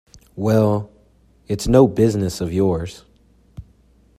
Well, 0.35 0.89
it's 1.47 1.67
no 1.67 1.87
business 1.87 2.41
of 2.41 2.51
yours. 2.51 3.05